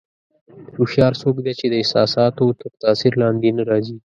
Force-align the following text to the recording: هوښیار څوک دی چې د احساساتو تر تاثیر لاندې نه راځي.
هوښیار 0.75 1.13
څوک 1.21 1.35
دی 1.45 1.53
چې 1.59 1.65
د 1.69 1.73
احساساتو 1.81 2.45
تر 2.61 2.71
تاثیر 2.83 3.13
لاندې 3.21 3.49
نه 3.57 3.63
راځي. 3.69 3.97